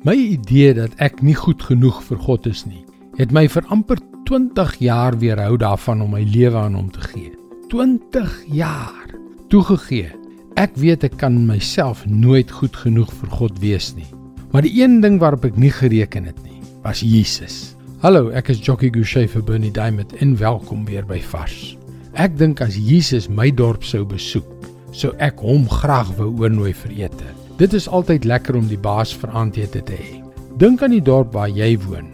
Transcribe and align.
My 0.00 0.14
idee 0.16 0.72
dat 0.72 0.94
ek 0.96 1.18
nie 1.20 1.34
goed 1.36 1.60
genoeg 1.60 1.98
vir 2.06 2.20
God 2.24 2.46
is 2.48 2.62
nie, 2.64 2.80
het 3.18 3.34
my 3.36 3.42
vir 3.52 3.66
amper 3.68 3.98
20 4.30 4.78
jaar 4.80 5.12
weerhou 5.20 5.58
daarvan 5.60 6.00
om 6.00 6.14
my 6.16 6.22
lewe 6.24 6.56
aan 6.56 6.78
hom 6.78 6.86
te 6.88 7.02
gee. 7.04 7.34
20 7.68 8.30
jaar 8.48 9.10
toegegee. 9.52 10.08
Ek 10.56 10.72
weet 10.80 11.04
ek 11.04 11.18
kan 11.20 11.36
myself 11.44 12.06
nooit 12.08 12.48
goed 12.48 12.78
genoeg 12.80 13.12
vir 13.18 13.34
God 13.42 13.60
wees 13.60 13.90
nie. 13.98 14.08
Maar 14.54 14.64
die 14.64 14.72
een 14.78 15.02
ding 15.04 15.18
waarop 15.20 15.44
ek 15.50 15.60
nie 15.60 15.72
gereken 15.74 16.30
het 16.30 16.40
nie, 16.46 16.62
was 16.80 17.04
Jesus. 17.04 17.76
Hallo, 18.00 18.30
ek 18.32 18.48
is 18.54 18.64
Jockey 18.64 18.88
Gouchee 18.94 19.28
vir 19.28 19.44
Bernie 19.44 19.74
Diamond 19.74 20.16
en 20.24 20.32
welkom 20.40 20.88
weer 20.88 21.04
by 21.04 21.20
Vars. 21.20 21.74
Ek 22.16 22.40
dink 22.40 22.64
as 22.64 22.80
Jesus 22.80 23.28
my 23.28 23.50
dorp 23.52 23.84
sou 23.84 24.06
besoek, 24.08 24.48
sou 24.96 25.12
ek 25.20 25.44
hom 25.44 25.68
graag 25.68 26.16
wou 26.16 26.32
oornooi 26.40 26.72
vir 26.86 26.96
ete. 27.04 27.39
Dit 27.60 27.74
is 27.76 27.88
altyd 27.92 28.24
lekker 28.24 28.56
om 28.56 28.68
die 28.70 28.78
baas 28.80 29.10
vir 29.12 29.34
aandete 29.36 29.82
te 29.84 29.92
hê. 29.92 30.14
Dink 30.56 30.80
aan 30.80 30.94
die 30.94 31.02
dorp 31.04 31.34
waar 31.36 31.50
jy 31.52 31.74
woon. 31.82 32.06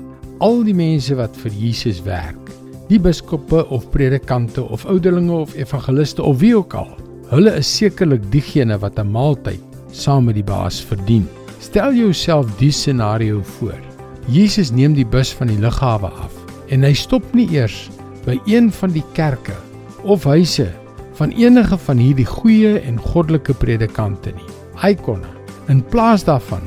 Al 0.42 0.64
die 0.66 0.74
mense 0.74 1.14
wat 1.14 1.36
vir 1.38 1.52
Jesus 1.54 2.00
werk. 2.02 2.50
Die 2.88 2.98
biskoppe 2.98 3.60
of 3.70 3.84
predikante 3.92 4.64
of 4.74 4.82
ouderlinge 4.90 5.36
of 5.44 5.54
evangeliste 5.54 6.24
of 6.26 6.40
wie 6.40 6.50
ook 6.56 6.74
al. 6.74 6.90
Hulle 7.30 7.52
is 7.60 7.70
sekerlik 7.70 8.26
diegene 8.32 8.74
wat 8.82 8.98
'n 8.98 9.12
maaltyd 9.14 9.62
saam 9.92 10.26
met 10.26 10.34
die 10.34 10.42
baas 10.42 10.80
verdien. 10.82 11.28
Stel 11.60 11.94
jouself 11.94 12.50
die 12.58 12.72
scenario 12.72 13.40
voor. 13.42 13.78
Jesus 14.26 14.72
neem 14.72 14.94
die 14.94 15.06
bus 15.06 15.30
van 15.32 15.46
die 15.46 15.60
lughawe 15.62 16.10
af 16.10 16.34
en 16.68 16.82
hy 16.82 16.92
stop 16.92 17.22
nie 17.34 17.46
eers 17.54 17.88
by 18.24 18.40
een 18.46 18.72
van 18.72 18.90
die 18.90 19.04
kerke 19.14 19.54
of 20.02 20.24
huise 20.24 20.72
van 21.14 21.30
enige 21.30 21.78
van 21.78 21.98
hierdie 21.98 22.26
goeie 22.26 22.78
en 22.80 22.98
goddelike 22.98 23.54
predikante 23.54 24.30
nie. 24.34 24.50
Hy 24.76 24.94
kon 24.94 25.35
In 25.66 25.82
plaas 25.90 26.22
daarvan 26.24 26.62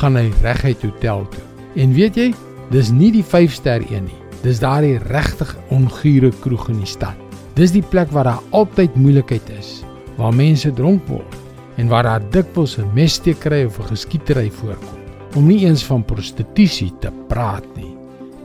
gaan 0.00 0.16
hy 0.18 0.30
reguit 0.42 0.82
hotel 0.82 1.26
toe. 1.30 1.44
En 1.78 1.92
weet 1.94 2.16
jy, 2.18 2.30
dis 2.74 2.90
nie 2.90 3.12
die 3.14 3.24
5-ster 3.24 3.84
een 3.90 4.08
nie. 4.08 4.18
Dis 4.42 4.58
daardie 4.62 4.98
regtig 5.10 5.52
ongure 5.70 6.32
kroeg 6.42 6.68
in 6.72 6.80
die 6.82 6.88
stad. 6.88 7.14
Dis 7.54 7.74
die 7.74 7.84
plek 7.92 8.10
waar 8.14 8.26
daar 8.26 8.42
altyd 8.56 8.96
moeilikheid 8.96 9.50
is, 9.58 9.82
waar 10.16 10.34
mense 10.34 10.72
dronk 10.74 11.06
word 11.10 11.36
en 11.78 11.90
waar 11.92 12.04
daar 12.08 12.24
dikwels 12.34 12.78
'n 12.78 12.90
messteekery 12.94 13.64
of 13.64 13.78
'n 13.78 13.90
geskietery 13.92 14.50
voorkom. 14.50 14.98
Om 15.36 15.46
nie 15.46 15.66
eens 15.66 15.84
van 15.84 16.04
prostitusie 16.04 16.92
te 17.00 17.10
praat 17.28 17.64
nie. 17.76 17.94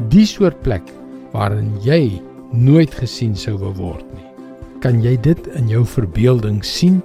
Die 0.09 0.25
soort 0.25 0.61
plek 0.61 0.83
waarin 1.31 1.71
jy 1.81 2.21
nooit 2.51 2.93
gesien 2.93 3.35
sou 3.35 3.57
word 3.57 4.05
nie. 4.13 4.25
Kan 4.79 5.01
jy 5.01 5.17
dit 5.21 5.47
in 5.47 5.67
jou 5.67 5.85
verbeelding 5.85 6.63
sien? 6.65 7.01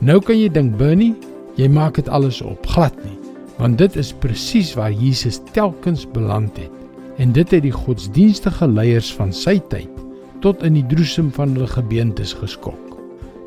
Nou 0.00 0.20
kan 0.20 0.38
jy 0.38 0.48
dink 0.48 0.76
Bernie, 0.76 1.14
Jy 1.58 1.68
maak 1.68 1.98
dit 1.98 2.08
alles 2.08 2.40
op, 2.42 2.66
glad 2.66 2.94
nie, 3.04 3.16
want 3.58 3.78
dit 3.78 3.96
is 3.96 4.12
presies 4.22 4.74
waar 4.78 4.92
Jesus 4.92 5.40
telkens 5.52 6.06
beland 6.12 6.56
het. 6.56 6.70
En 7.20 7.32
dit 7.36 7.50
het 7.50 7.62
die 7.62 7.74
godsdienstige 7.74 8.68
leiers 8.68 9.10
van 9.14 9.32
sy 9.32 9.58
tyd 9.72 9.90
tot 10.40 10.62
in 10.64 10.78
die 10.78 10.86
droesem 10.88 11.28
van 11.36 11.52
hulle 11.52 11.68
gebeentes 11.68 12.32
geskok. 12.38 12.96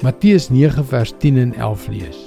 Matteus 0.05 0.49
9 0.53 0.85
vers 0.85 1.13
10 1.23 1.39
en 1.41 1.53
11 1.55 1.87
lees. 1.89 2.19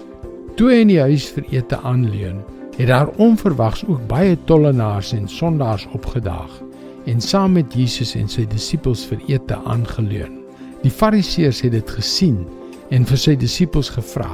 Toe 0.57 0.71
hy 0.73 0.81
in 0.83 0.91
die 0.91 1.03
huis 1.03 1.29
vir 1.37 1.45
ete 1.53 1.79
aanleun, 1.85 2.41
het 2.77 2.89
daar 2.91 3.13
onverwags 3.23 3.85
ook 3.87 4.03
baie 4.09 4.37
tollenaars 4.49 5.13
en 5.13 5.29
sondaars 5.29 5.87
opgedaag 5.97 6.63
en 7.07 7.21
saam 7.21 7.53
met 7.55 7.75
Jesus 7.75 8.15
en 8.19 8.27
sy 8.29 8.47
disippels 8.51 9.05
vir 9.07 9.21
ete 9.31 9.57
aangeleun. 9.71 10.41
Die 10.83 10.91
fariseërs 10.91 11.63
het 11.65 11.77
dit 11.77 11.93
gesien 11.99 12.43
en 12.91 13.07
vir 13.07 13.21
sy 13.21 13.37
disippels 13.39 13.93
gevra: 13.95 14.33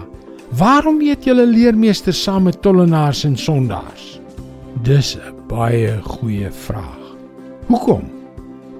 Waarom 0.52 0.98
eet 1.00 1.24
julle 1.24 1.46
leermeesters 1.48 2.18
saam 2.22 2.42
met 2.44 2.58
tollenaars 2.60 3.22
en 3.24 3.36
sondaars? 3.40 4.20
Dis 4.84 5.16
'n 5.16 5.32
baie 5.48 5.96
goeie 6.02 6.50
vraag. 6.50 7.16
Hoekom? 7.66 8.02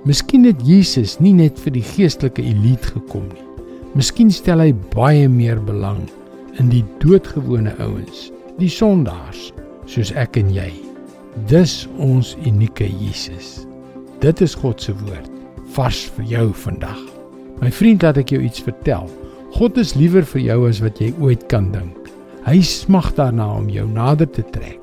Miskien 0.04 0.44
het 0.44 0.60
Jesus 0.66 1.18
nie 1.20 1.32
net 1.32 1.60
vir 1.60 1.72
die 1.72 1.82
geestelike 1.82 2.42
elite 2.42 2.88
gekom 2.92 3.24
nie. 3.32 3.46
Miskien 3.94 4.30
stel 4.30 4.60
hy 4.60 4.74
baie 4.94 5.28
meer 5.28 5.64
belang 5.64 6.10
in 6.58 6.68
die 6.68 6.84
doodgewone 6.98 7.72
ouens, 7.78 8.30
die 8.58 8.68
sondaars, 8.68 9.52
soos 9.86 10.12
ek 10.12 10.36
en 10.36 10.52
jy. 10.52 10.72
Dis 11.46 11.88
ons 11.96 12.36
unieke 12.46 12.88
Jesus. 13.00 13.66
Dit 14.20 14.40
is 14.40 14.54
God 14.54 14.80
se 14.80 14.92
woord 14.92 15.30
vars 15.72 16.04
vir 16.16 16.24
jou 16.24 16.52
vandag. 16.52 17.00
My 17.60 17.70
vriend, 17.70 18.02
laat 18.02 18.16
ek 18.16 18.28
jou 18.28 18.42
iets 18.42 18.60
vertel. 18.60 19.08
God 19.52 19.76
is 19.76 19.92
liewer 20.00 20.24
vir 20.24 20.40
jou 20.46 20.62
as 20.64 20.78
wat 20.80 20.96
jy 21.02 21.10
ooit 21.20 21.42
kan 21.50 21.66
dink. 21.74 22.08
Hy 22.46 22.56
smag 22.64 23.10
daarna 23.18 23.50
om 23.58 23.68
jou 23.70 23.84
nader 23.84 24.30
te 24.32 24.44
trek. 24.54 24.80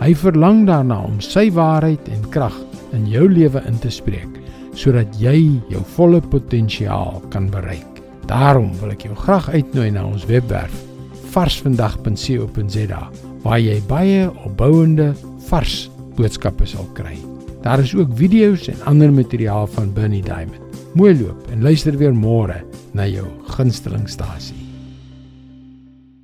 Hy 0.00 0.10
verlang 0.18 0.64
daarna 0.66 0.98
om 1.06 1.20
sy 1.22 1.46
waarheid 1.54 2.10
en 2.10 2.26
krag 2.34 2.56
in 2.96 3.06
jou 3.10 3.28
lewe 3.30 3.62
in 3.70 3.78
te 3.78 3.92
spreek 3.94 4.34
sodat 4.78 5.16
jy 5.18 5.58
jou 5.72 5.80
volle 5.96 6.20
potensiaal 6.22 7.22
kan 7.32 7.48
bereik. 7.50 8.02
Daarom 8.30 8.68
wil 8.82 8.92
ek 8.94 9.08
jou 9.08 9.16
graag 9.24 9.48
uitnooi 9.54 9.88
na 9.94 10.04
ons 10.06 10.26
webwerf 10.28 10.74
varsvandag.co.za 11.32 13.02
waar 13.46 13.58
jy 13.62 13.80
baie 13.90 14.28
opbouende 14.46 15.12
vars 15.48 15.88
boodskappe 16.18 16.66
sal 16.66 16.86
kry. 16.98 17.16
Daar 17.62 17.82
is 17.82 17.94
ook 17.94 18.14
video's 18.18 18.68
en 18.70 18.86
ander 18.90 19.14
materiaal 19.14 19.66
van 19.78 19.94
Bernie 19.94 20.22
Diamond. 20.22 20.67
Mooi 20.98 21.14
loop 21.14 21.52
en 21.54 21.60
luister 21.62 21.94
weer 21.94 22.10
môre 22.10 22.56
na 22.90 23.06
jou 23.06 23.28
gunstelingstasie. 23.54 24.67